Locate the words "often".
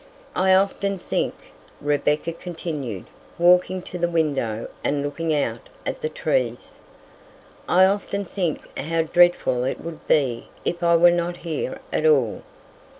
0.55-0.97, 7.85-8.25